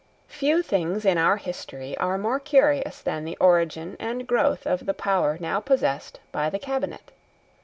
Few 0.29 0.63
things 0.63 1.05
in 1.05 1.19
our 1.19 1.37
history 1.37 1.95
are 1.99 2.17
more 2.17 2.39
curious 2.39 3.01
than 3.03 3.23
the 3.23 3.37
origin 3.39 3.95
and 3.99 4.25
growth 4.25 4.65
of 4.65 4.87
the 4.87 4.95
power 4.95 5.37
now 5.39 5.59
possessed 5.59 6.19
by 6.31 6.49
the 6.49 6.57
Cabinet. 6.57 7.11